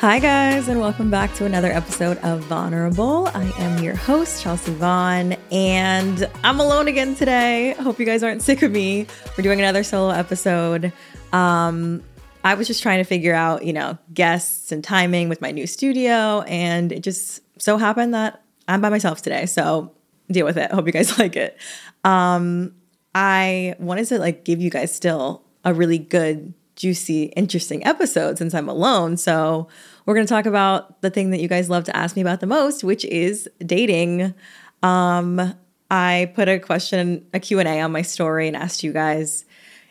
[0.00, 3.28] Hi, guys, and welcome back to another episode of Vulnerable.
[3.34, 7.74] I am your host, Chelsea Vaughn, and I'm alone again today.
[7.74, 9.06] Hope you guys aren't sick of me.
[9.36, 10.90] We're doing another solo episode.
[11.34, 12.02] Um,
[12.42, 15.66] I was just trying to figure out, you know, guests and timing with my new
[15.66, 19.44] studio, and it just so happened that I'm by myself today.
[19.44, 19.92] So
[20.30, 20.72] deal with it.
[20.72, 21.58] Hope you guys like it.
[22.04, 22.74] Um,
[23.14, 28.54] I wanted to like give you guys still a really good, juicy, interesting episode since
[28.54, 29.18] I'm alone.
[29.18, 29.68] So
[30.06, 32.40] we're going to talk about the thing that you guys love to ask me about
[32.40, 34.34] the most, which is dating.
[34.82, 35.54] Um,
[35.90, 39.44] I put a question, a Q&A on my story and asked you guys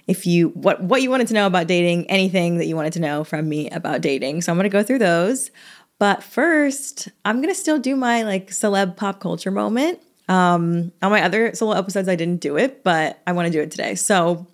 [0.08, 3.00] if you what what you wanted to know about dating, anything that you wanted to
[3.00, 4.42] know from me about dating.
[4.42, 5.52] So I'm going to go through those.
[6.00, 10.00] But first, I'm going to still do my like celeb pop culture moment.
[10.28, 13.62] Um, on my other solo episodes, I didn't do it, but I want to do
[13.62, 13.96] it today.
[13.96, 14.48] So,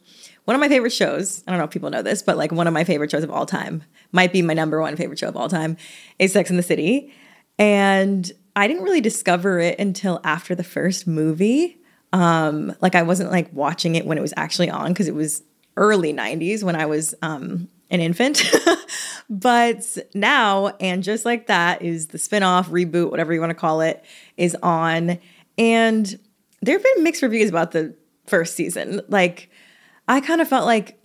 [0.46, 2.68] one of my favorite shows, I don't know if people know this, but like one
[2.68, 5.36] of my favorite shows of all time, might be my number one favorite show of
[5.36, 5.78] all time,
[6.20, 7.14] is Sex in the City.
[7.60, 11.80] And I didn't really discover it until after the first movie.
[12.14, 15.44] Um, like I wasn't like watching it when it was actually on because it was
[15.78, 18.44] early 90s when I was um an infant.
[19.30, 23.82] but now, and just like that is the spinoff, reboot, whatever you want to call
[23.82, 24.04] it,
[24.38, 25.20] is on.
[25.58, 26.20] And
[26.62, 29.02] there have been mixed reviews about the first season.
[29.08, 29.50] Like,
[30.08, 31.00] I kind of felt like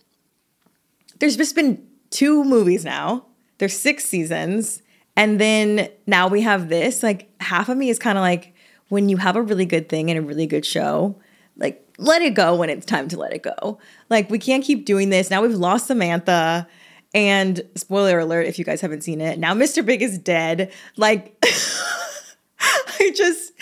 [1.19, 3.27] there's just been two movies now,
[3.59, 4.83] there's six seasons.
[5.17, 7.03] And then now we have this.
[7.03, 8.55] Like, half of me is kind of like,
[8.89, 11.17] when you have a really good thing and a really good show,
[11.57, 13.79] like, let it go when it's time to let it go.
[14.09, 15.31] Like, we can't keep doing this.
[15.31, 16.67] Now we've lost Samantha.
[17.13, 19.85] And spoiler alert, if you guys haven't seen it, now Mr.
[19.85, 20.73] Big is dead.
[20.97, 21.37] Like,
[22.61, 23.53] I just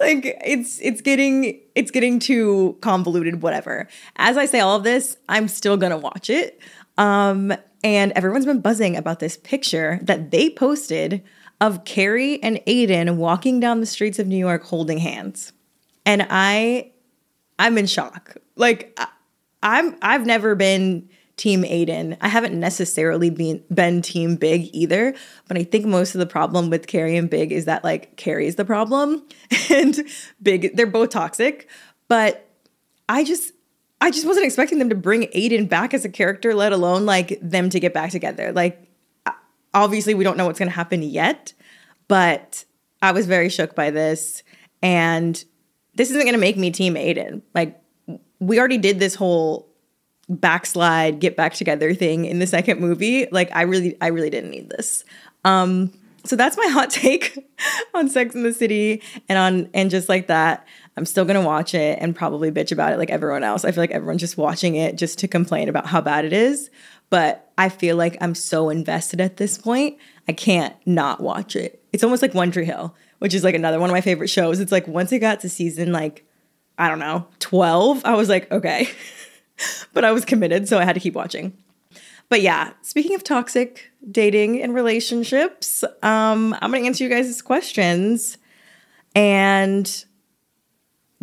[0.00, 3.88] like it's it's getting it's getting too convoluted whatever.
[4.16, 6.60] As i say all of this i'm still gonna watch it.
[6.96, 7.52] Um
[7.84, 11.22] and everyone's been buzzing about this picture that they posted
[11.60, 15.52] of carrie and aiden walking down the streets of new york holding hands.
[16.06, 16.92] And i
[17.58, 18.36] i'm in shock.
[18.56, 19.08] Like I,
[19.62, 22.16] i'm i've never been team Aiden.
[22.20, 25.14] I haven't necessarily been been team Big either,
[25.46, 28.56] but I think most of the problem with Carrie and Big is that like Carrie's
[28.56, 29.22] the problem
[29.70, 29.98] and
[30.42, 31.68] Big they're both toxic,
[32.08, 32.50] but
[33.08, 33.52] I just
[34.00, 37.38] I just wasn't expecting them to bring Aiden back as a character, let alone like
[37.40, 38.52] them to get back together.
[38.52, 38.84] Like
[39.74, 41.52] obviously we don't know what's going to happen yet,
[42.06, 42.64] but
[43.02, 44.42] I was very shook by this
[44.82, 45.42] and
[45.94, 47.42] this isn't going to make me team Aiden.
[47.54, 47.80] Like
[48.40, 49.67] we already did this whole
[50.28, 53.26] backslide, get back together thing in the second movie.
[53.30, 55.04] Like I really, I really didn't need this.
[55.44, 55.92] Um,
[56.24, 57.38] so that's my hot take
[57.94, 60.66] on Sex in the City and on and just like that.
[60.96, 63.64] I'm still gonna watch it and probably bitch about it like everyone else.
[63.64, 66.70] I feel like everyone's just watching it just to complain about how bad it is.
[67.10, 71.82] But I feel like I'm so invested at this point, I can't not watch it.
[71.92, 74.60] It's almost like One Tree Hill, which is like another one of my favorite shows.
[74.60, 76.26] It's like once it got to season like,
[76.76, 78.88] I don't know, 12, I was like, okay.
[79.92, 81.56] but I was committed, so I had to keep watching.
[82.28, 88.38] But yeah, speaking of toxic dating and relationships, um, I'm gonna answer you guys' questions
[89.14, 90.04] and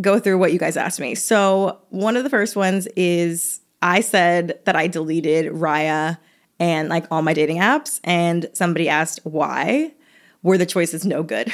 [0.02, 1.16] go through what you guys asked me.
[1.16, 6.18] So one of the first ones is I said that I deleted Raya
[6.60, 9.94] and like all my dating apps, and somebody asked why.
[10.42, 11.52] Were the choices no good?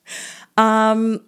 [0.56, 1.20] um,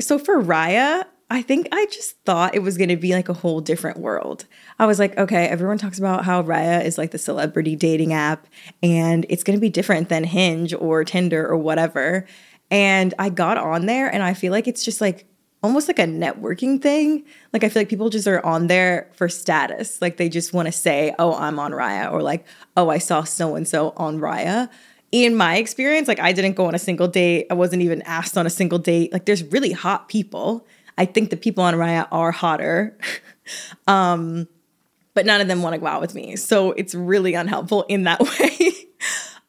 [0.00, 3.34] so for Raya, I think I just thought it was going to be like a
[3.34, 4.46] whole different world.
[4.78, 8.46] I was like, okay, everyone talks about how Raya is like the celebrity dating app
[8.82, 12.26] and it's going to be different than Hinge or Tinder or whatever.
[12.70, 15.26] And I got on there and I feel like it's just like
[15.62, 17.24] almost like a networking thing.
[17.52, 20.00] Like I feel like people just are on there for status.
[20.00, 22.46] Like they just want to say, "Oh, I'm on Raya," or like,
[22.76, 24.68] "Oh, I saw so and so on Raya."
[25.10, 27.46] In my experience, like I didn't go on a single date.
[27.50, 29.12] I wasn't even asked on a single date.
[29.12, 30.66] Like there's really hot people
[30.98, 32.98] I think the people on Raya are hotter.
[33.86, 34.48] um,
[35.14, 36.36] but none of them want to go out with me.
[36.36, 38.72] So it's really unhelpful in that way.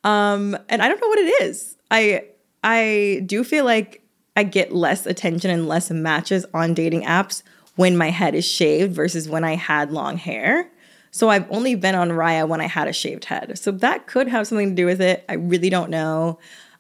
[0.04, 1.76] um, and I don't know what it is.
[1.92, 2.24] I
[2.64, 4.04] I do feel like
[4.36, 7.44] I get less attention and less matches on dating apps
[7.76, 10.70] when my head is shaved versus when I had long hair.
[11.12, 13.58] So I've only been on Raya when I had a shaved head.
[13.58, 15.26] So that could have something to do with it.
[15.28, 16.40] I really don't know.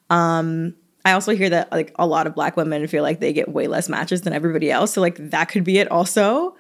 [0.10, 0.75] Um,
[1.06, 3.68] I also hear that like a lot of black women feel like they get way
[3.68, 4.94] less matches than everybody else.
[4.94, 6.56] So like that could be it also.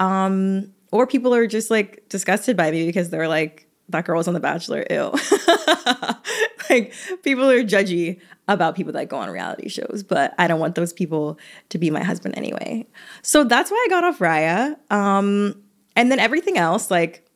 [0.00, 4.28] Um, or people are just like disgusted by me because they're like, that girl was
[4.28, 5.12] on The Bachelor, ew.
[6.70, 10.74] like people are judgy about people that go on reality shows, but I don't want
[10.74, 11.38] those people
[11.70, 12.86] to be my husband anyway.
[13.22, 14.76] So that's why I got off Raya.
[14.90, 15.62] Um,
[15.96, 17.26] and then everything else, like,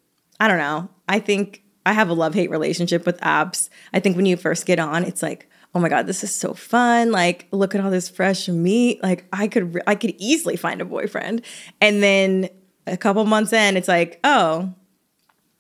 [0.41, 0.89] I don't know.
[1.09, 3.69] I think I have a love hate relationship with apps.
[3.93, 6.55] I think when you first get on, it's like, oh my god, this is so
[6.55, 7.13] fun.
[7.13, 9.01] Like, look at all this fresh meat.
[9.01, 11.43] Like, I could I could easily find a boyfriend.
[11.81, 12.49] And then
[12.89, 14.75] a couple months in, it's like, oh,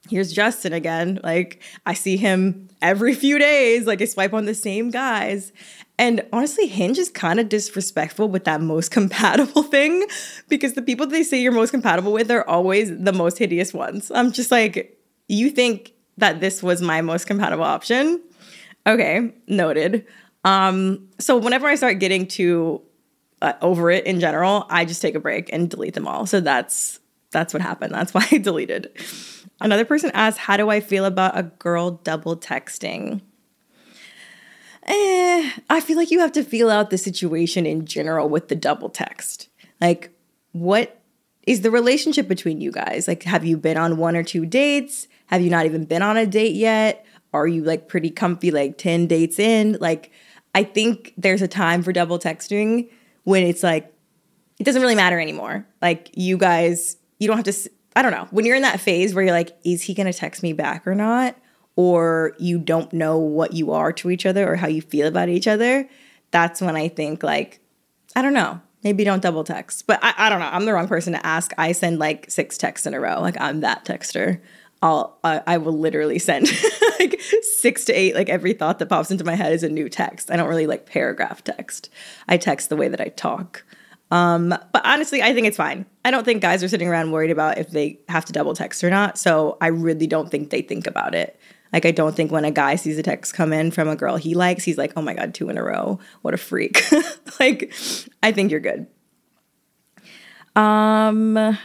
[0.08, 1.20] here's Justin again.
[1.22, 3.86] Like, I see him every few days.
[3.86, 5.52] Like, I swipe on the same guys.
[6.00, 10.04] And honestly, Hinge is kind of disrespectful with that most compatible thing
[10.48, 14.10] because the people they say you're most compatible with are always the most hideous ones.
[14.12, 14.98] I'm just like,
[15.28, 18.20] you think that this was my most compatible option?
[18.88, 20.06] Okay, noted.
[20.44, 22.80] Um, so whenever I start getting to
[23.42, 26.24] uh, over it in general, I just take a break and delete them all.
[26.26, 26.98] So that's
[27.30, 27.92] that's what happened.
[27.92, 28.90] That's why I deleted.
[29.60, 33.20] Another person asked, "How do I feel about a girl double texting?"
[34.88, 38.56] eh, I feel like you have to feel out the situation in general with the
[38.56, 39.48] double text.
[39.80, 40.10] Like,
[40.52, 41.00] what
[41.46, 43.06] is the relationship between you guys?
[43.06, 45.06] Like, have you been on one or two dates?
[45.26, 47.04] Have you not even been on a date yet?
[47.32, 49.76] Are you like pretty comfy, like 10 dates in?
[49.80, 50.10] Like,
[50.54, 52.90] I think there's a time for double texting
[53.24, 53.92] when it's like,
[54.58, 55.66] it doesn't really matter anymore.
[55.82, 59.14] Like, you guys, you don't have to, I don't know, when you're in that phase
[59.14, 61.36] where you're like, is he gonna text me back or not?
[61.78, 65.28] or you don't know what you are to each other or how you feel about
[65.28, 65.88] each other,
[66.32, 67.60] that's when I think like,
[68.16, 69.86] I don't know, maybe don't double text.
[69.86, 70.48] But I, I don't know.
[70.50, 71.52] I'm the wrong person to ask.
[71.56, 73.20] I send like six texts in a row.
[73.20, 74.40] Like I'm that texter.
[74.82, 76.48] I'll I, I will literally send
[77.00, 77.20] like
[77.60, 78.14] six to eight.
[78.14, 80.30] Like every thought that pops into my head is a new text.
[80.30, 81.90] I don't really like paragraph text.
[82.28, 83.64] I text the way that I talk.
[84.10, 85.84] Um, but honestly, I think it's fine.
[86.04, 88.82] I don't think guys are sitting around worried about if they have to double text
[88.82, 89.18] or not.
[89.18, 91.38] So I really don't think they think about it.
[91.72, 94.16] Like, I don't think when a guy sees a text come in from a girl
[94.16, 96.00] he likes, he's like, oh my God, two in a row.
[96.22, 96.82] What a freak.
[97.40, 97.74] like,
[98.22, 98.86] I think you're good.
[100.56, 101.58] Um,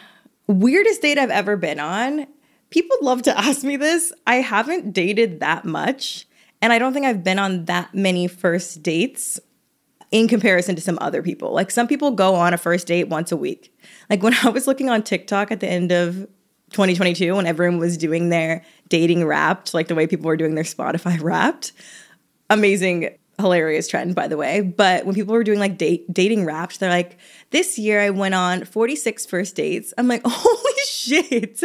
[0.47, 2.27] weirdest date I've ever been on.
[2.73, 4.11] People love to ask me this.
[4.25, 6.27] I haven't dated that much,
[6.59, 9.39] and I don't think I've been on that many first dates
[10.09, 11.53] in comparison to some other people.
[11.53, 13.77] Like some people go on a first date once a week.
[14.09, 16.15] Like when I was looking on TikTok at the end of
[16.71, 20.63] 2022 when everyone was doing their dating wrapped, like the way people were doing their
[20.63, 21.73] Spotify wrapped.
[22.49, 24.61] Amazing, hilarious trend, by the way.
[24.61, 27.17] But when people were doing like date dating raps they're like,
[27.49, 29.93] this year I went on 46 first dates.
[29.97, 31.61] I'm like, holy shit.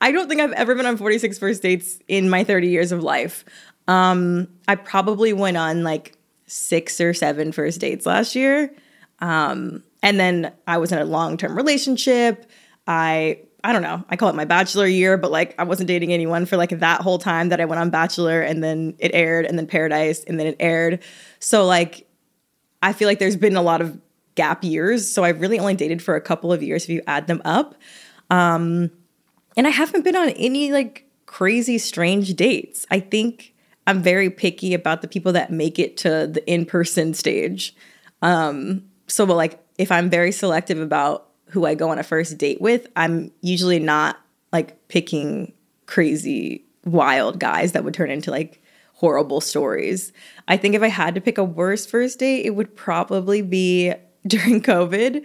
[0.00, 3.02] I don't think I've ever been on 46 first dates in my 30 years of
[3.02, 3.44] life.
[3.86, 6.14] Um, I probably went on like
[6.46, 8.72] six or seven first dates last year.
[9.20, 12.46] Um, and then I was in a long term relationship.
[12.86, 14.04] I I don't know.
[14.08, 17.00] I call it my bachelor year, but like I wasn't dating anyone for like that
[17.00, 20.38] whole time that I went on Bachelor and then it aired and then Paradise and
[20.38, 21.02] then it aired.
[21.40, 22.08] So like
[22.82, 24.00] I feel like there's been a lot of
[24.36, 25.10] gap years.
[25.10, 27.74] So I've really only dated for a couple of years if you add them up.
[28.30, 28.90] Um
[29.56, 32.86] and I haven't been on any like crazy strange dates.
[32.92, 33.54] I think
[33.88, 37.74] I'm very picky about the people that make it to the in-person stage.
[38.22, 42.36] Um so but like if I'm very selective about who I go on a first
[42.38, 44.18] date with, I'm usually not
[44.52, 45.52] like picking
[45.86, 48.62] crazy, wild guys that would turn into like
[48.94, 50.12] horrible stories.
[50.48, 53.94] I think if I had to pick a worse first date, it would probably be
[54.26, 55.24] during COVID.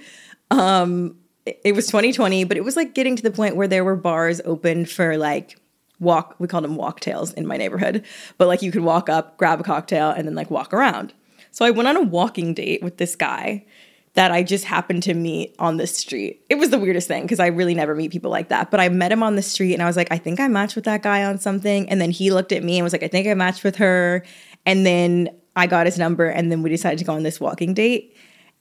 [0.51, 3.95] Um, it was 2020, but it was like getting to the point where there were
[3.95, 5.57] bars open for like
[5.99, 8.05] walk, we called them walktails in my neighborhood,
[8.37, 11.13] but like you could walk up, grab a cocktail, and then like walk around.
[11.51, 13.65] So I went on a walking date with this guy
[14.13, 16.45] that I just happened to meet on the street.
[16.49, 18.69] It was the weirdest thing because I really never meet people like that.
[18.69, 20.75] But I met him on the street and I was like, I think I matched
[20.75, 21.89] with that guy on something.
[21.89, 24.23] And then he looked at me and was like, I think I matched with her.
[24.65, 27.73] And then I got his number and then we decided to go on this walking
[27.73, 28.15] date.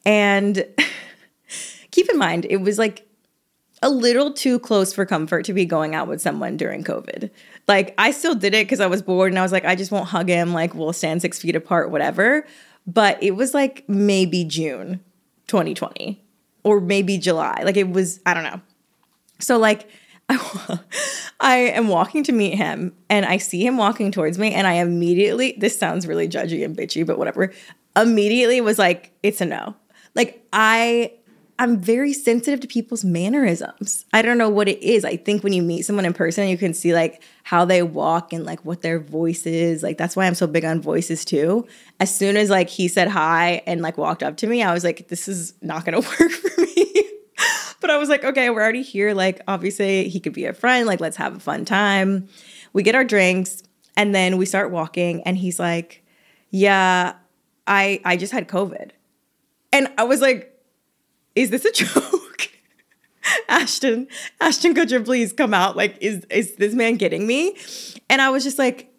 [0.07, 0.65] And
[1.91, 3.07] keep in mind, it was like
[3.83, 7.29] a little too close for comfort to be going out with someone during COVID.
[7.69, 9.91] Like, I still did it because I was bored and I was like, I just
[9.91, 10.53] won't hug him.
[10.55, 12.47] Like, we'll stand six feet apart, whatever.
[12.87, 15.01] But it was like maybe June
[15.53, 16.19] 2020
[16.65, 17.61] or maybe July.
[17.63, 18.63] Like it was, I don't know.
[19.39, 19.87] So like
[20.31, 20.79] I,
[21.41, 24.75] I am walking to meet him and I see him walking towards me and I
[24.75, 27.53] immediately this sounds really judgy and bitchy but whatever.
[27.95, 29.77] Immediately was like it's a no.
[30.15, 31.13] Like I
[31.63, 34.05] I'm very sensitive to people's mannerisms.
[34.13, 35.05] I don't know what it is.
[35.05, 38.33] I think when you meet someone in person, you can see like how they walk
[38.33, 39.81] and like what their voice is.
[39.81, 41.65] Like that's why I'm so big on voices too.
[42.01, 44.83] As soon as like he said hi and like walked up to me, I was
[44.83, 47.05] like, this is not gonna work for me.
[47.81, 49.15] but I was like, okay, we're already here.
[49.15, 50.85] Like obviously he could be a friend.
[50.85, 52.29] Like let's have a fun time.
[52.73, 53.63] We get our drinks
[53.97, 56.05] and then we start walking and he's like,
[56.51, 57.13] yeah,
[57.69, 58.91] I I just had COVID.
[59.73, 60.52] And I was like,
[61.35, 62.51] is this a joke?
[63.49, 64.09] Ashton,
[64.41, 65.77] Ashton Kutcher, please come out.
[65.77, 67.57] Like, is is this man getting me?
[68.11, 68.93] And I was just like,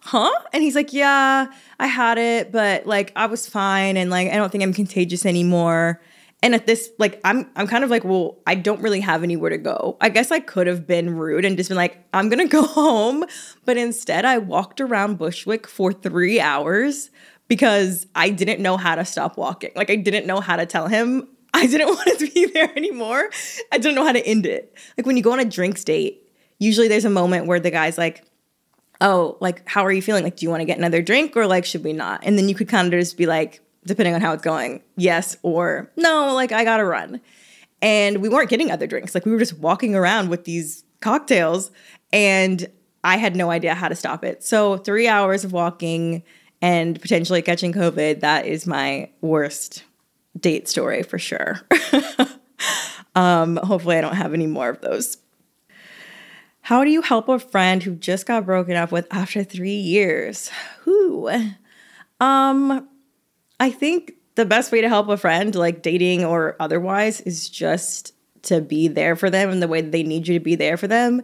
[0.00, 0.30] huh?
[0.52, 1.46] And he's like, yeah,
[1.78, 5.24] I had it, but like I was fine, and like I don't think I'm contagious
[5.24, 6.00] anymore.
[6.40, 9.50] And at this, like, I'm I'm kind of like, well, I don't really have anywhere
[9.50, 9.96] to go.
[10.00, 13.24] I guess I could have been rude and just been like, I'm gonna go home.
[13.64, 17.10] But instead, I walked around Bushwick for three hours
[17.48, 19.70] because I didn't know how to stop walking.
[19.74, 23.30] Like I didn't know how to tell him I didn't want to be there anymore.
[23.72, 24.76] I didn't know how to end it.
[24.96, 26.28] Like when you go on a drinks date,
[26.58, 28.24] usually there's a moment where the guy's like,
[29.00, 30.24] oh, like, how are you feeling?
[30.24, 32.20] Like, do you want to get another drink or like, should we not?
[32.24, 35.36] And then you could kind of just be like, depending on how it's going, yes
[35.42, 37.20] or no, like, I gotta run.
[37.80, 39.14] And we weren't getting other drinks.
[39.14, 41.70] Like, we were just walking around with these cocktails
[42.12, 42.66] and
[43.04, 44.42] I had no idea how to stop it.
[44.42, 46.24] So, three hours of walking
[46.60, 49.84] and potentially catching COVID, that is my worst
[50.40, 51.60] date story for sure.
[53.14, 55.18] um, hopefully, I don't have any more of those.
[56.60, 60.50] How do you help a friend who just got broken up with after three years?
[60.80, 61.30] Who?
[62.20, 62.88] Um,
[63.58, 68.12] I think the best way to help a friend, like dating or otherwise, is just
[68.42, 70.76] to be there for them in the way that they need you to be there
[70.76, 71.22] for them.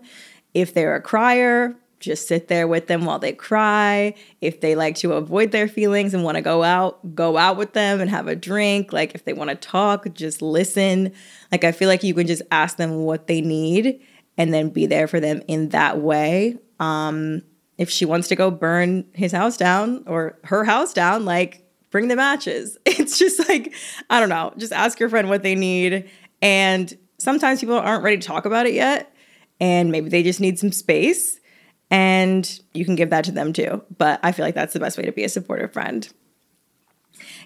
[0.53, 4.15] If they're a crier, just sit there with them while they cry.
[4.41, 7.73] If they like to avoid their feelings and want to go out, go out with
[7.73, 8.93] them and have a drink.
[8.93, 11.13] Like if they want to talk, just listen.
[11.51, 14.01] Like I feel like you can just ask them what they need
[14.37, 16.59] and then be there for them in that way.
[16.81, 17.43] Um,
[17.79, 22.09] if she wants to go burn his house down or her house down, like bring
[22.09, 22.79] the matches.
[22.87, 23.75] It's just like,
[24.09, 26.09] I don't know, just ask your friend what they need.
[26.41, 29.15] And sometimes people aren't ready to talk about it yet.
[29.61, 31.39] And maybe they just need some space.
[31.95, 33.81] And you can give that to them too.
[33.97, 36.13] But I feel like that's the best way to be a supportive friend.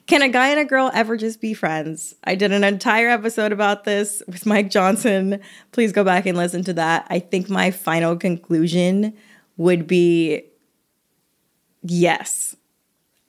[0.06, 2.14] Can a guy and a girl ever just be friends?
[2.24, 5.40] I did an entire episode about this with Mike Johnson.
[5.72, 7.06] Please go back and listen to that.
[7.10, 9.12] I think my final conclusion
[9.58, 10.44] would be
[11.82, 12.56] yes.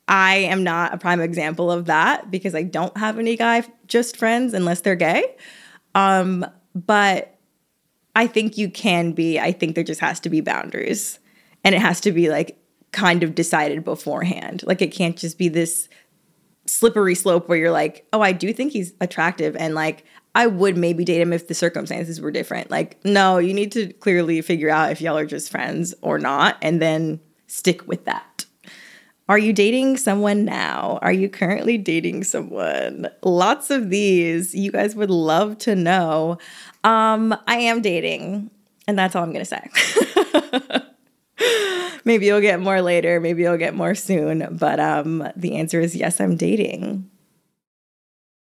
[0.08, 4.16] I am not a prime example of that because I don't have any guy just
[4.16, 5.36] friends unless they're gay.
[5.96, 7.39] Um, but
[8.16, 9.40] I think you can be.
[9.40, 11.20] I think there just has to be boundaries
[11.64, 12.58] and it has to be like
[12.92, 14.64] kind of decided beforehand.
[14.66, 15.88] Like it can't just be this
[16.66, 20.04] slippery slope where you're like, oh, I do think he's attractive and like
[20.36, 22.70] I would maybe date him if the circumstances were different.
[22.70, 26.58] Like, no, you need to clearly figure out if y'all are just friends or not
[26.62, 28.46] and then stick with that.
[29.28, 30.98] Are you dating someone now?
[31.04, 33.08] Are you currently dating someone?
[33.24, 34.56] Lots of these.
[34.56, 36.40] You guys would love to know.
[36.84, 38.52] Um, I am dating,
[38.88, 39.70] and that's all I'm to say.
[42.06, 44.58] maybe you'll get more later, maybe you'll get more soon.
[44.58, 47.10] But um, the answer is yes, I'm dating.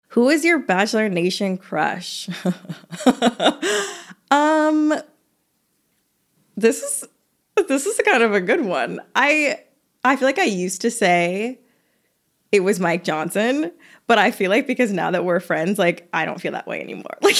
[0.08, 2.28] Who is your Bachelor Nation crush?
[4.30, 4.94] um,
[6.56, 7.08] this is
[7.68, 9.00] this is kind of a good one.
[9.14, 9.60] I
[10.04, 11.60] I feel like I used to say
[12.52, 13.72] it was Mike Johnson,
[14.06, 16.80] but I feel like because now that we're friends, like I don't feel that way
[16.80, 17.16] anymore.
[17.22, 17.36] Like,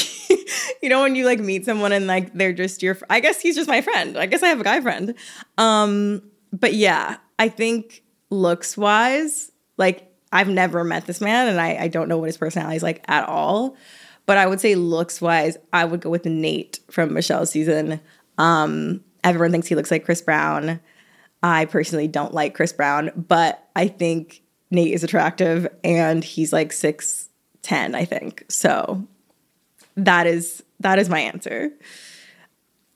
[0.83, 3.57] you know, when you like meet someone and like they're just your, I guess he's
[3.57, 4.17] just my friend.
[4.17, 5.15] I guess I have a guy friend.
[5.59, 11.77] Um, but yeah, I think looks wise, like I've never met this man and I,
[11.77, 13.77] I don't know what his personality is like at all.
[14.27, 18.01] But I would say looks wise, I would go with Nate from Michelle's season.
[18.39, 20.81] Um, everyone thinks he looks like Chris Brown.
[21.43, 26.71] I personally don't like Chris Brown, but I think Nate is attractive and he's like
[26.71, 27.29] 6'10,
[27.95, 28.45] I think.
[28.49, 29.07] So
[29.97, 31.71] that is that is my answer.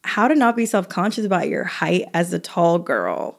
[0.05, 3.39] How to not be self-conscious about your height as a tall girl.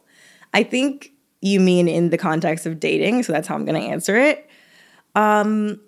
[0.53, 1.11] I think
[1.41, 4.49] you mean in the context of dating, so that's how I'm going to answer it.
[5.15, 5.79] Um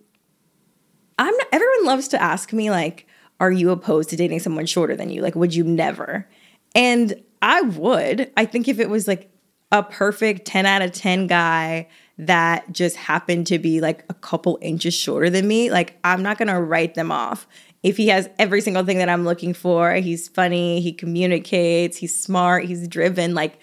[1.20, 3.08] I'm not, everyone loves to ask me like
[3.40, 5.22] are you opposed to dating someone shorter than you?
[5.22, 6.28] Like would you never?
[6.74, 8.32] And I would.
[8.38, 9.30] I think if it was like
[9.72, 11.88] a perfect 10 out of 10 guy
[12.18, 16.38] that just happened to be like a couple inches shorter than me, like I'm not
[16.38, 17.48] gonna write them off.
[17.84, 22.20] If he has every single thing that I'm looking for, he's funny, he communicates, he's
[22.20, 23.60] smart, he's driven, like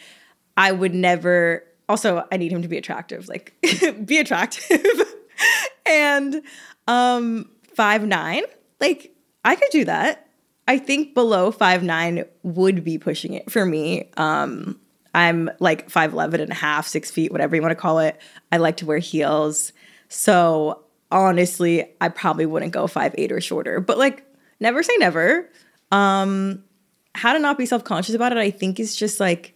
[0.57, 3.55] I would never also I need him to be attractive, like
[4.05, 5.03] be attractive.
[5.87, 6.43] and
[6.87, 8.43] um five nine,
[8.81, 10.29] like I could do that.
[10.67, 14.11] I think below five nine would be pushing it for me.
[14.17, 14.81] Um
[15.14, 18.21] I'm like 5'11 and a half, six feet, whatever you want to call it.
[18.50, 19.73] I like to wear heels.
[20.09, 23.80] So honestly, I probably wouldn't go five eight or shorter.
[23.80, 24.26] But like,
[24.61, 25.49] never say never.
[25.92, 26.64] Um,
[27.14, 29.54] how to not be self-conscious about it, I think is just like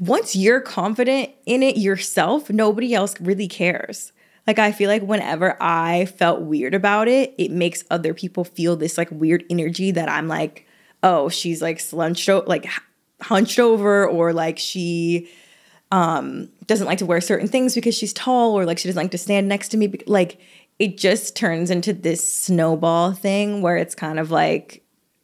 [0.00, 4.12] once you're confident in it yourself, nobody else really cares.
[4.46, 8.76] Like I feel like whenever I felt weird about it, it makes other people feel
[8.76, 10.66] this like weird energy that I'm like,
[11.02, 12.66] oh, she's like slunched o- like
[13.22, 15.28] hunched over or like she
[15.92, 19.10] um doesn't like to wear certain things because she's tall or like she doesn't like
[19.12, 20.40] to stand next to me like
[20.78, 24.82] it just turns into this snowball thing where it's kind of like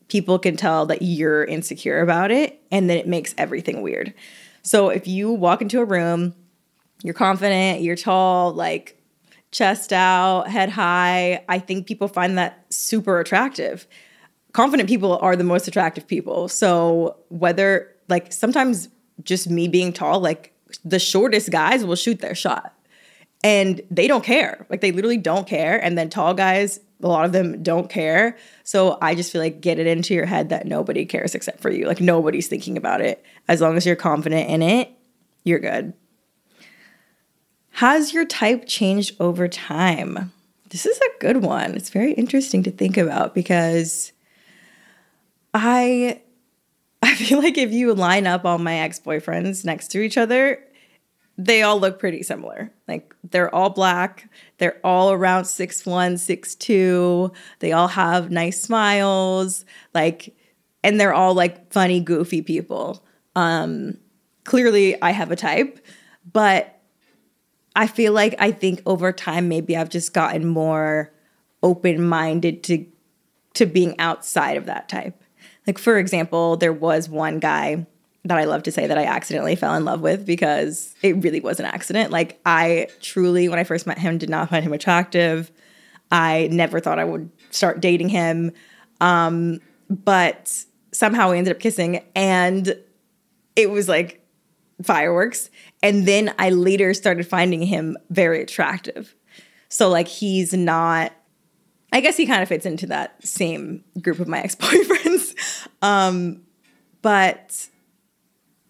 [0.08, 4.12] people can tell that you're insecure about it and then it makes everything weird.
[4.62, 6.34] So if you walk into a room,
[7.02, 9.00] you're confident, you're tall, like
[9.50, 13.86] chest out, head high, I think people find that super attractive.
[14.52, 16.48] Confident people are the most attractive people.
[16.48, 18.88] So whether like sometimes
[19.22, 20.52] just me being tall, like
[20.84, 22.74] the shortest guys will shoot their shot
[23.42, 24.66] and they don't care.
[24.68, 25.82] Like they literally don't care.
[25.82, 28.36] And then tall guys, a lot of them don't care.
[28.62, 31.70] So I just feel like get it into your head that nobody cares except for
[31.70, 31.86] you.
[31.86, 33.24] Like nobody's thinking about it.
[33.48, 34.90] As long as you're confident in it,
[35.44, 35.94] you're good.
[37.70, 40.32] Has your type changed over time?
[40.68, 41.74] This is a good one.
[41.74, 44.11] It's very interesting to think about because
[45.54, 46.22] I
[47.02, 50.64] I feel like if you line up all my ex-boyfriends next to each other,
[51.36, 52.70] they all look pretty similar.
[52.86, 57.32] Like they're all black, they're all around six one, six two.
[57.58, 60.34] They all have nice smiles, like,
[60.84, 63.04] and they're all like funny, goofy people.
[63.34, 63.98] Um,
[64.44, 65.84] clearly, I have a type,
[66.32, 66.80] but
[67.74, 71.12] I feel like I think over time maybe I've just gotten more
[71.62, 72.86] open minded to
[73.54, 75.21] to being outside of that type.
[75.66, 77.86] Like for example, there was one guy
[78.24, 81.40] that I love to say that I accidentally fell in love with because it really
[81.40, 82.10] was an accident.
[82.10, 85.50] Like I truly, when I first met him, did not find him attractive.
[86.10, 88.52] I never thought I would start dating him.
[89.00, 92.76] Um, but somehow we ended up kissing and
[93.56, 94.24] it was like
[94.82, 95.50] fireworks.
[95.82, 99.16] And then I later started finding him very attractive.
[99.68, 101.12] So like he's not
[101.94, 105.31] I guess he kind of fits into that same group of my ex-boyfriends.
[105.82, 106.42] Um,
[107.02, 107.68] but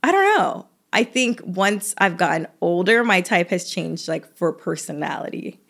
[0.02, 0.66] I don't know.
[0.92, 5.60] I think once I've gotten older, my type has changed like for personality.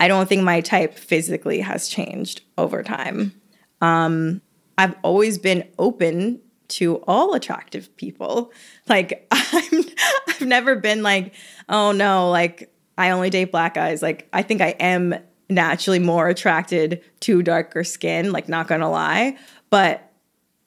[0.00, 3.32] I don't think my type physically has changed over time.
[3.80, 4.40] Um,
[4.78, 8.52] I've always been open to all attractive people.
[8.88, 9.84] Like I'm
[10.28, 11.34] I've never been like,
[11.68, 14.02] oh no, like I only date black guys.
[14.02, 15.14] Like I think I am
[15.48, 19.36] naturally more attracted to darker skin, like not gonna lie.
[19.70, 20.11] But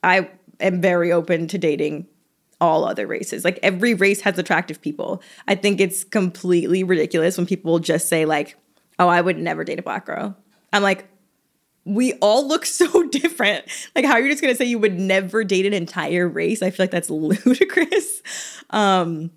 [0.06, 2.06] I am very open to dating
[2.60, 3.44] all other races.
[3.44, 5.20] Like every race has attractive people.
[5.48, 8.56] I think it's completely ridiculous when people just say like,
[8.98, 10.36] "Oh, I would never date a black girl."
[10.72, 11.08] I'm like,
[11.84, 13.64] we all look so different.
[13.94, 16.62] Like, how are you just gonna say you would never date an entire race?
[16.62, 18.22] I feel like that's ludicrous.
[18.70, 19.30] Um,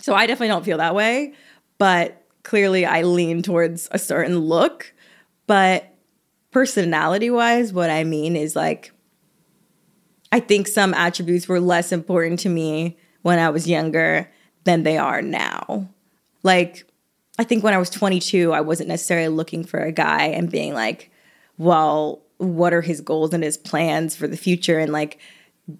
[0.00, 1.34] so I definitely don't feel that way,
[1.78, 4.92] but clearly I lean towards a certain look.
[5.46, 5.94] But
[6.50, 8.92] personality wise, what I mean is like
[10.32, 14.30] I think some attributes were less important to me when I was younger
[14.64, 15.88] than they are now.
[16.42, 16.84] Like,
[17.38, 20.74] I think when I was 22, I wasn't necessarily looking for a guy and being
[20.74, 21.10] like,
[21.58, 24.78] well, what are his goals and his plans for the future?
[24.78, 25.18] And like,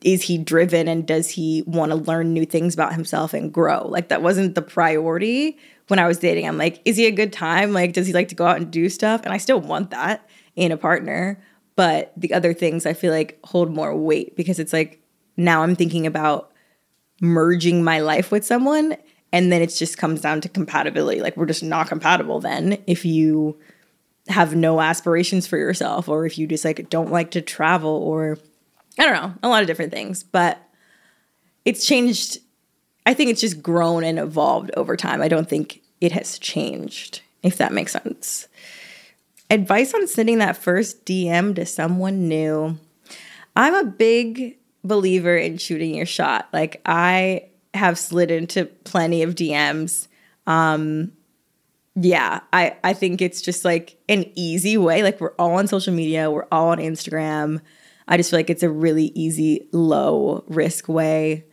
[0.03, 3.87] is he driven and does he want to learn new things about himself and grow?
[3.87, 6.47] Like, that wasn't the priority when I was dating.
[6.47, 7.73] I'm like, is he a good time?
[7.73, 9.23] Like, does he like to go out and do stuff?
[9.25, 11.41] And I still want that in a partner.
[11.77, 15.01] But the other things I feel like hold more weight because it's like
[15.37, 16.51] now I'm thinking about
[17.21, 18.97] merging my life with someone
[19.33, 21.21] and then it just comes down to compatibility.
[21.21, 23.59] Like we're just not compatible then if you
[24.29, 28.39] have no aspirations for yourself or if you just like don't like to travel or
[28.99, 30.23] I don't know, a lot of different things.
[30.23, 30.59] But
[31.65, 32.39] it's changed.
[33.05, 35.21] I think it's just grown and evolved over time.
[35.21, 38.49] I don't think it has changed, if that makes sense.
[39.51, 42.79] Advice on sending that first DM to someone new.
[43.55, 46.49] I'm a big believer in shooting your shot.
[46.53, 50.09] Like I have slid into plenty of DMs.
[50.47, 51.13] Um
[51.95, 55.03] yeah, I I think it's just like an easy way.
[55.03, 57.61] Like we're all on social media, we're all on Instagram.
[58.09, 61.45] I just feel like it's a really easy, low risk way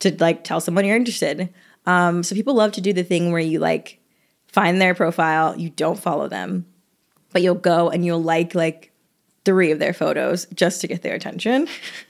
[0.00, 1.52] to like tell someone you're interested.
[1.86, 4.00] Um, so people love to do the thing where you like
[4.46, 6.66] find their profile, you don't follow them,
[7.38, 8.90] but you'll go and you'll like like
[9.44, 11.68] three of their photos just to get their attention.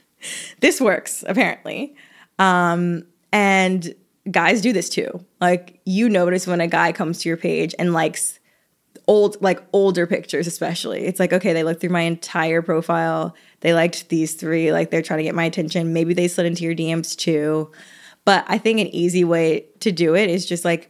[0.59, 1.95] this works apparently.
[2.39, 3.93] Um, and
[4.31, 5.23] guys do this too.
[5.39, 8.39] Like you notice when a guy comes to your page and likes
[9.05, 11.05] old like older pictures especially.
[11.05, 13.35] It's like okay, they looked through my entire profile.
[13.59, 15.93] They liked these three, like they're trying to get my attention.
[15.93, 17.69] Maybe they slid into your DMs too.
[18.25, 20.89] But I think an easy way to do it is just like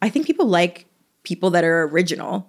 [0.00, 0.86] I think people like
[1.24, 2.48] people that are original.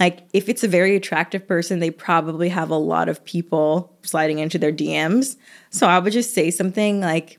[0.00, 4.38] Like if it's a very attractive person, they probably have a lot of people sliding
[4.38, 5.36] into their DMs.
[5.68, 7.38] So I would just say something like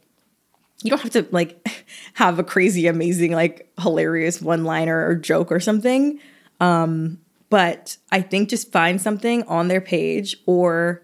[0.84, 5.60] you don't have to like have a crazy amazing like hilarious one-liner or joke or
[5.60, 6.20] something.
[6.60, 7.20] Um
[7.50, 11.02] but I think just find something on their page or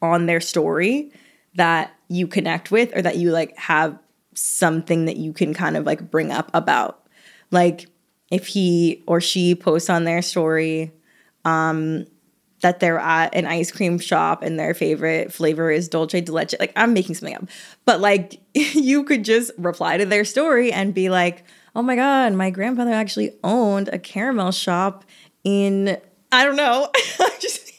[0.00, 1.12] on their story
[1.56, 3.98] that you connect with or that you like have
[4.34, 7.06] something that you can kind of like bring up about.
[7.50, 7.86] Like
[8.30, 10.92] if he or she posts on their story
[11.44, 12.06] um
[12.60, 16.54] that they're at an ice cream shop and their favorite flavor is dulce de leche.
[16.60, 17.44] Like I'm making something up.
[17.86, 22.34] But like you could just reply to their story and be like, "Oh my god,
[22.34, 25.04] my grandfather actually owned a caramel shop
[25.44, 25.98] in
[26.32, 26.88] I don't know,
[27.40, 27.70] just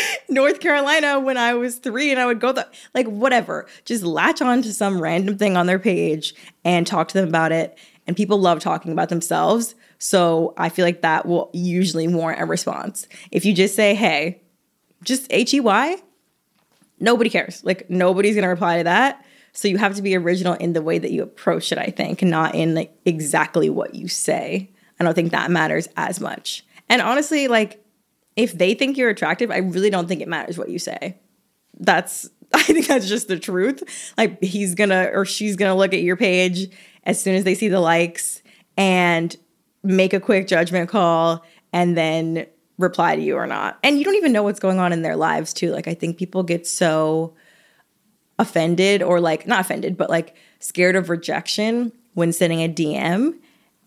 [0.28, 3.66] North Carolina when I was three and I would go the like whatever.
[3.84, 6.34] Just latch on to some random thing on their page
[6.64, 7.78] and talk to them about it.
[8.06, 9.74] And people love talking about themselves.
[10.02, 13.06] So I feel like that will usually warrant a response.
[13.30, 14.42] If you just say, hey,
[15.04, 15.96] just H E Y,
[16.98, 17.62] nobody cares.
[17.62, 19.24] Like nobody's gonna reply to that.
[19.52, 22.20] So you have to be original in the way that you approach it, I think,
[22.20, 24.72] not in like exactly what you say.
[24.98, 26.66] I don't think that matters as much.
[26.88, 27.80] And honestly, like
[28.34, 31.16] if they think you're attractive, I really don't think it matters what you say.
[31.78, 33.84] That's I think that's just the truth.
[34.18, 36.72] Like he's gonna or she's gonna look at your page
[37.04, 38.42] as soon as they see the likes
[38.76, 39.36] and
[39.82, 42.46] make a quick judgment call and then
[42.78, 43.78] reply to you or not.
[43.82, 45.70] And you don't even know what's going on in their lives too.
[45.70, 47.34] Like I think people get so
[48.38, 53.34] offended or like not offended, but like scared of rejection when sending a DM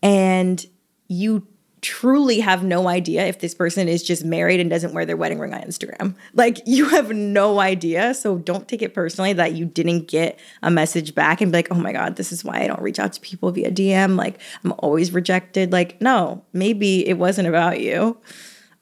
[0.02, 0.66] and
[1.08, 1.46] you
[1.86, 5.38] truly have no idea if this person is just married and doesn't wear their wedding
[5.38, 6.16] ring on Instagram.
[6.34, 8.12] Like you have no idea.
[8.12, 11.70] So don't take it personally that you didn't get a message back and be like,
[11.70, 14.16] oh my God, this is why I don't reach out to people via DM.
[14.16, 15.70] Like I'm always rejected.
[15.70, 18.18] Like, no, maybe it wasn't about you.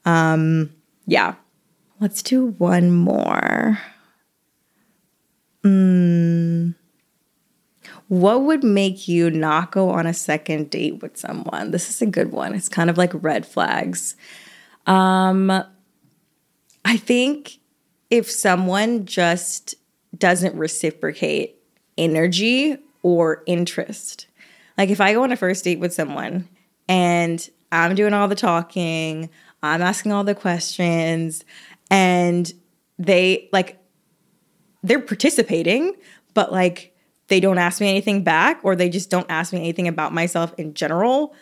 [0.05, 0.73] Um,
[1.05, 1.35] yeah.
[1.99, 3.79] Let's do one more.
[5.63, 6.71] Hmm
[8.07, 11.71] what would make you not go on a second date with someone?
[11.71, 12.53] This is a good one.
[12.53, 14.15] It's kind of like red flags.
[14.85, 15.49] Um,
[16.83, 17.57] I think
[18.11, 19.75] if someone just
[20.17, 21.55] doesn't reciprocate
[21.97, 24.27] energy or interest,
[24.77, 26.47] like if I go on a first date with someone
[26.87, 29.29] and I'm doing all the talking,
[29.63, 31.43] I'm asking all the questions,
[31.89, 32.51] and
[32.99, 33.79] they like,
[34.83, 35.95] they're participating,
[36.35, 36.94] but like
[37.27, 40.53] they don't ask me anything back or they just don't ask me anything about myself
[40.57, 41.33] in general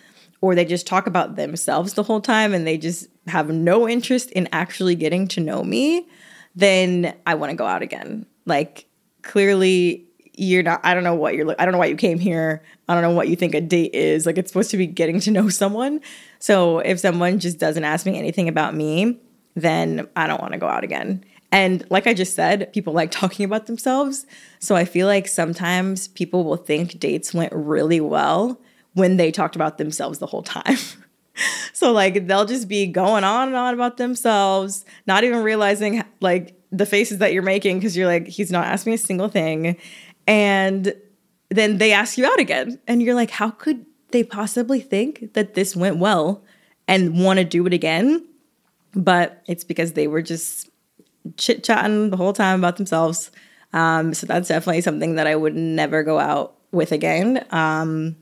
[0.41, 4.29] or they just talk about themselves the whole time and they just have no interest
[4.31, 6.07] in actually getting to know me,
[6.55, 8.25] then I want to go out again.
[8.45, 8.85] Like
[9.21, 12.63] clearly you're not I don't know what you're I don't know why you came here.
[12.87, 14.25] I don't know what you think a date is.
[14.25, 16.01] Like it's supposed to be getting to know someone.
[16.39, 19.19] So if someone just doesn't ask me anything about me,
[19.55, 21.23] then I don't want to go out again.
[21.53, 24.25] And like I just said, people like talking about themselves.
[24.59, 28.59] So I feel like sometimes people will think dates went really well
[28.93, 30.77] when they talked about themselves the whole time.
[31.73, 36.59] so like they'll just be going on and on about themselves, not even realizing like
[36.71, 39.77] the faces that you're making because you're like, he's not asking a single thing.
[40.25, 40.95] And
[41.49, 42.79] then they ask you out again.
[42.87, 46.43] And you're like, how could they possibly think that this went well
[46.87, 48.27] and want to do it again?
[48.95, 50.71] But it's because they were just
[51.37, 53.31] chit chatting the whole time about themselves.
[53.73, 57.45] Um, so that's definitely something that I would never go out with again.
[57.51, 58.15] Um,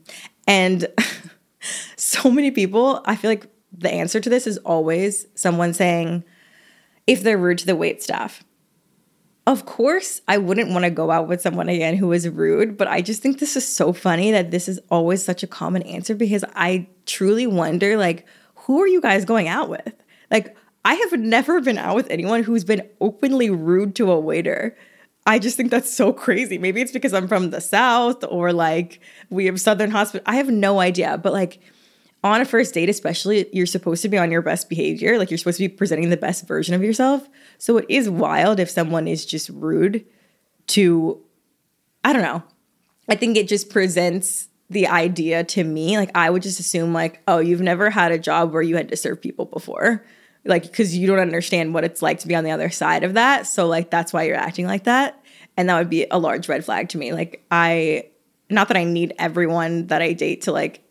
[0.46, 0.86] and
[1.96, 6.24] so many people, I feel like the answer to this is always someone saying,
[7.06, 8.44] if they're rude to the wait staff.
[9.44, 12.86] Of course, I wouldn't want to go out with someone again who is rude, but
[12.86, 16.14] I just think this is so funny that this is always such a common answer
[16.14, 19.92] because I truly wonder like who are you guys going out with?
[20.30, 24.76] Like I have never been out with anyone who's been openly rude to a waiter.
[25.26, 26.58] I just think that's so crazy.
[26.58, 30.24] Maybe it's because I'm from the South or like we have Southern hospital.
[30.26, 31.18] I have no idea.
[31.18, 31.60] But like
[32.24, 35.18] on a first date, especially, you're supposed to be on your best behavior.
[35.18, 37.28] Like you're supposed to be presenting the best version of yourself.
[37.58, 40.04] So it is wild if someone is just rude
[40.68, 41.20] to,
[42.02, 42.42] I don't know.
[43.08, 45.98] I think it just presents the idea to me.
[45.98, 48.88] Like I would just assume, like, oh, you've never had a job where you had
[48.88, 50.04] to serve people before
[50.44, 53.14] like because you don't understand what it's like to be on the other side of
[53.14, 53.46] that.
[53.46, 55.22] So like that's why you're acting like that.
[55.56, 57.12] And that would be a large red flag to me.
[57.12, 58.06] Like i
[58.50, 60.82] not that i need everyone that i date to like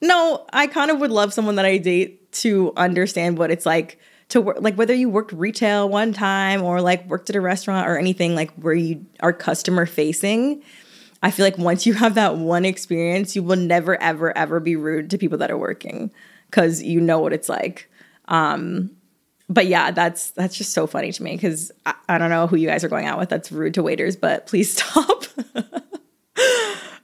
[0.00, 3.98] no i kind of would love someone that i date to understand what it's like
[4.30, 7.86] to work like whether you worked retail one time or like worked at a restaurant
[7.86, 10.62] or anything like where you are customer facing
[11.22, 14.76] i feel like once you have that one experience you will never ever ever be
[14.76, 16.10] rude to people that are working
[16.50, 17.88] because you know what it's like.
[18.28, 18.90] Um,
[19.50, 22.56] but yeah, that's that's just so funny to me because I, I, don't know who
[22.56, 23.28] you guys are going out with.
[23.28, 25.24] That's rude to waiters, but please stop.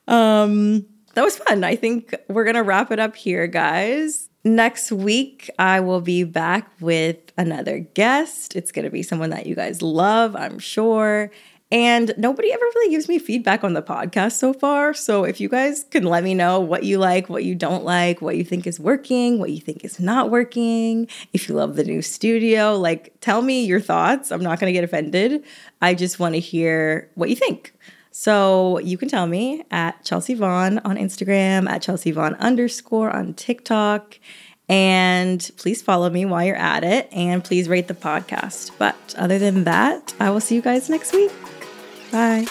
[0.07, 1.65] um, that was fun.
[1.65, 4.29] I think we're gonna wrap it up here, guys.
[4.45, 8.55] Next week, I will be back with another guest.
[8.55, 11.33] It's gonna be someone that you guys love, I'm sure.
[11.73, 14.95] And nobody ever really gives me feedback on the podcast so far.
[14.95, 18.23] So if you guys can let me know what you like, what you don't like,
[18.23, 21.83] what you think is working, what you think is not working, if you love the
[21.83, 24.31] new studio, like tell me your thoughts.
[24.31, 25.43] I'm not going to get offended.
[25.83, 27.75] I just want to hear what you think.
[28.13, 33.35] So you can tell me at Chelsea Vaughn on Instagram, at Chelsea Vaughn underscore on
[33.35, 34.19] TikTok.
[34.69, 38.71] And please follow me while you're at it and please rate the podcast.
[38.79, 41.31] But other than that, I will see you guys next week.
[42.12, 42.47] Bye.